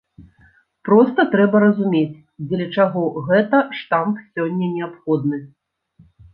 Проста 0.87 1.25
трэба 1.35 1.61
разумець, 1.65 2.23
дзеля 2.47 2.67
чаго 2.77 3.05
гэта 3.29 3.61
штамп 3.83 4.25
сёння 4.33 4.73
неабходны. 4.75 5.37